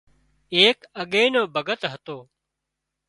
[0.55, 2.17] ايڪ اڳي نو ڀڳت هتو